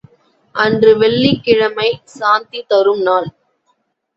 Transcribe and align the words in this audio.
அன்று 0.55 0.91
வெள்ளிக் 0.97 1.43
கிழமை 1.43 1.89
சாந்தி 2.15 2.61
தரும் 2.67 3.01
நாள். 3.01 3.29